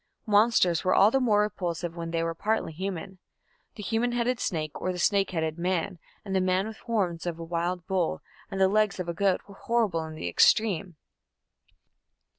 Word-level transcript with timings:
Monsters 0.25 0.83
were 0.83 0.95
all 0.95 1.11
the 1.11 1.19
more 1.19 1.43
repulsive 1.43 1.95
when 1.95 2.09
they 2.09 2.23
were 2.23 2.33
partly 2.33 2.73
human. 2.73 3.19
The 3.75 3.83
human 3.83 4.13
headed 4.13 4.39
snake 4.39 4.71
or 4.81 4.91
the 4.91 4.97
snake 4.97 5.29
headed 5.29 5.59
man 5.59 5.99
and 6.25 6.35
the 6.35 6.41
man 6.41 6.65
with 6.65 6.77
the 6.79 6.83
horns 6.85 7.27
of 7.27 7.37
a 7.37 7.43
wild 7.43 7.85
bull 7.85 8.23
and 8.49 8.59
the 8.59 8.67
legs 8.67 8.99
of 8.99 9.07
a 9.07 9.13
goat 9.13 9.41
were 9.47 9.53
horrible 9.53 10.03
in 10.05 10.15
the 10.15 10.27
extreme. 10.27 10.95